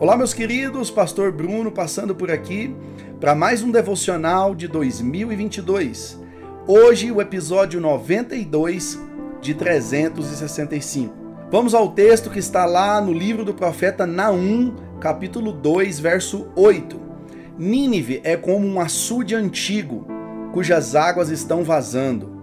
[0.00, 2.74] Olá, meus queridos, Pastor Bruno passando por aqui
[3.20, 6.18] para mais um devocional de 2022.
[6.66, 8.98] Hoje, o episódio 92
[9.42, 11.14] de 365.
[11.50, 16.98] Vamos ao texto que está lá no livro do profeta Naum, capítulo 2, verso 8.
[17.58, 20.06] Nínive é como um açude antigo,
[20.54, 22.42] cujas águas estão vazando.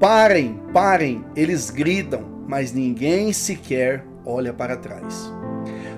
[0.00, 5.32] Parem, parem, eles gritam, mas ninguém sequer olha para trás.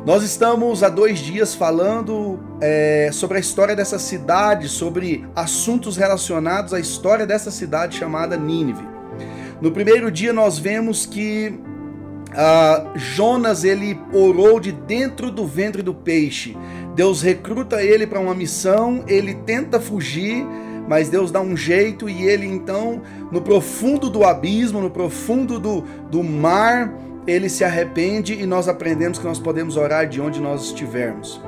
[0.08, 6.72] Nós estamos há dois dias falando é, sobre a história dessa cidade, sobre assuntos relacionados
[6.72, 8.88] à história dessa cidade chamada Nínive.
[9.60, 11.60] No primeiro dia nós vemos que
[12.30, 16.56] uh, Jonas ele orou de dentro do ventre do peixe.
[16.94, 20.42] Deus recruta ele para uma missão, ele tenta fugir,
[20.88, 25.82] mas Deus dá um jeito e ele então, no profundo do abismo, no profundo do,
[26.10, 26.94] do mar,
[27.28, 31.38] ele se arrepende e nós aprendemos que nós podemos orar de onde nós estivermos.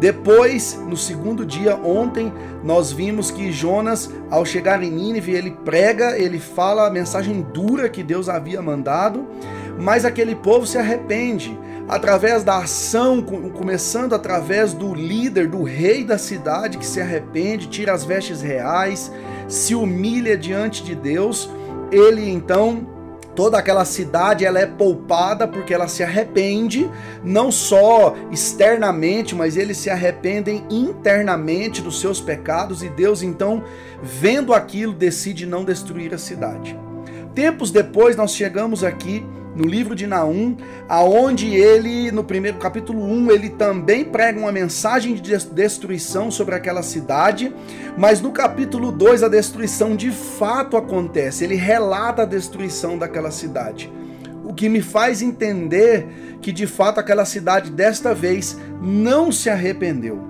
[0.00, 6.18] Depois, no segundo dia, ontem, nós vimos que Jonas, ao chegar em Nínive, ele prega,
[6.18, 9.26] ele fala a mensagem dura que Deus havia mandado,
[9.78, 11.56] mas aquele povo se arrepende
[11.88, 17.92] através da ação, começando através do líder, do rei da cidade que se arrepende, tira
[17.92, 19.10] as vestes reais,
[19.48, 21.48] se humilha diante de Deus.
[21.90, 22.97] Ele então
[23.38, 26.90] toda aquela cidade ela é poupada porque ela se arrepende,
[27.22, 33.62] não só externamente, mas eles se arrependem internamente dos seus pecados e Deus então,
[34.02, 36.76] vendo aquilo, decide não destruir a cidade.
[37.32, 39.24] Tempos depois nós chegamos aqui
[39.58, 40.56] no livro de Naum,
[40.88, 46.80] aonde ele, no primeiro capítulo 1, ele também prega uma mensagem de destruição sobre aquela
[46.80, 47.52] cidade,
[47.96, 53.92] mas no capítulo 2 a destruição de fato acontece, ele relata a destruição daquela cidade.
[54.44, 56.06] O que me faz entender
[56.40, 60.22] que de fato aquela cidade desta vez não se arrependeu.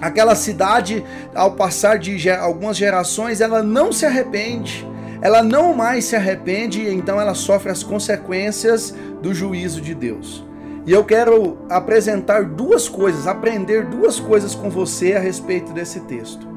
[0.00, 1.04] Aquela cidade,
[1.34, 4.88] ao passar de algumas gerações, ela não se arrepende
[5.22, 10.44] ela não mais se arrepende e então ela sofre as consequências do juízo de Deus.
[10.86, 16.48] E eu quero apresentar duas coisas, aprender duas coisas com você a respeito desse texto.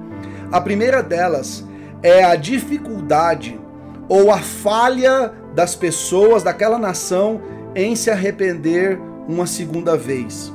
[0.52, 1.66] A primeira delas
[2.02, 3.60] é a dificuldade
[4.08, 7.42] ou a falha das pessoas daquela nação
[7.76, 10.52] em se arrepender uma segunda vez.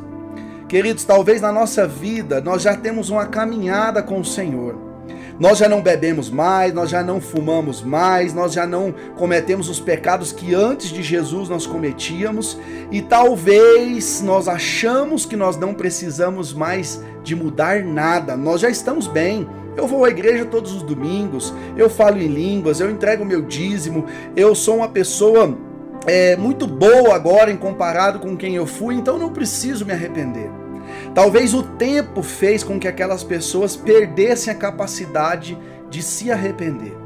[0.68, 4.87] Queridos, talvez na nossa vida nós já temos uma caminhada com o Senhor.
[5.38, 9.78] Nós já não bebemos mais, nós já não fumamos mais, nós já não cometemos os
[9.78, 12.58] pecados que antes de Jesus nós cometíamos,
[12.90, 18.36] e talvez nós achamos que nós não precisamos mais de mudar nada.
[18.36, 19.48] Nós já estamos bem.
[19.76, 24.06] Eu vou à igreja todos os domingos, eu falo em línguas, eu entrego meu dízimo,
[24.34, 25.56] eu sou uma pessoa
[26.04, 30.50] é, muito boa agora em comparado com quem eu fui, então não preciso me arrepender.
[31.14, 35.58] Talvez o tempo fez com que aquelas pessoas perdessem a capacidade
[35.90, 36.96] de se arrepender.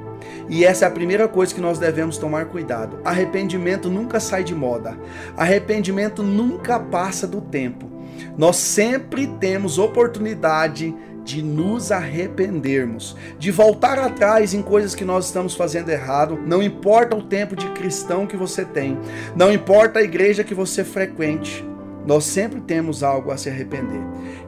[0.48, 2.98] E essa é a primeira coisa que nós devemos tomar cuidado.
[3.04, 4.98] Arrependimento nunca sai de moda.
[5.36, 7.90] Arrependimento nunca passa do tempo.
[8.36, 15.54] Nós sempre temos oportunidade de nos arrependermos, de voltar atrás em coisas que nós estamos
[15.54, 16.38] fazendo errado.
[16.44, 18.98] Não importa o tempo de cristão que você tem,
[19.36, 21.64] não importa a igreja que você frequente.
[22.06, 24.00] Nós sempre temos algo a se arrepender.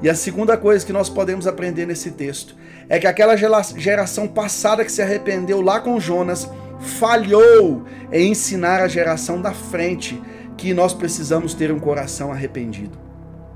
[0.02, 2.56] E a segunda coisa que nós podemos aprender nesse texto
[2.88, 6.48] é que aquela geração passada que se arrependeu lá com Jonas
[6.80, 10.20] falhou em ensinar a geração da frente
[10.56, 12.98] que nós precisamos ter um coração arrependido.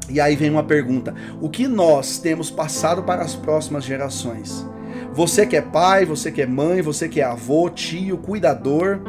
[0.09, 4.67] E aí vem uma pergunta: o que nós temos passado para as próximas gerações?
[5.13, 9.01] Você que é pai, você que é mãe, você que é avô, tio, cuidador,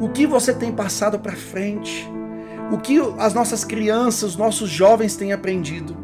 [0.00, 2.08] o que você tem passado para frente?
[2.70, 5.96] O que as nossas crianças, os nossos jovens têm aprendido.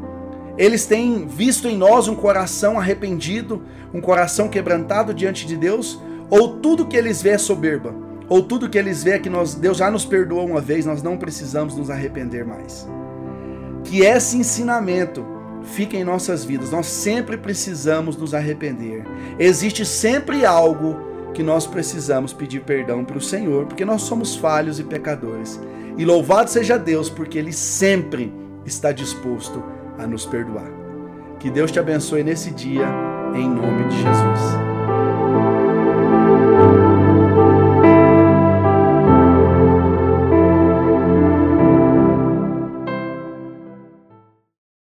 [0.57, 3.63] Eles têm visto em nós um coração arrependido,
[3.95, 7.95] um coração quebrantado diante de Deus, ou tudo que eles vê é soberba,
[8.29, 11.03] ou tudo que eles vê é que nós, Deus já nos perdoou uma vez, nós
[11.03, 12.87] não precisamos nos arrepender mais.
[13.85, 15.25] Que esse ensinamento
[15.63, 16.71] fique em nossas vidas.
[16.71, 19.05] Nós sempre precisamos nos arrepender.
[19.39, 20.97] Existe sempre algo
[21.33, 25.61] que nós precisamos pedir perdão para o Senhor, porque nós somos falhos e pecadores.
[25.99, 28.33] E louvado seja Deus, porque Ele sempre
[28.65, 29.63] está disposto
[29.99, 30.71] a nos perdoar.
[31.41, 32.87] Que Deus te abençoe nesse dia,
[33.35, 33.85] em nome